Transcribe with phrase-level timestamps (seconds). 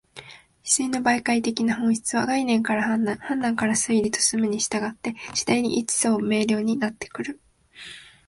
[0.65, 7.39] 思惟の媒介的な本質は、概念から判断、判断から推理と進むに従って、次第に一層明瞭になってくる。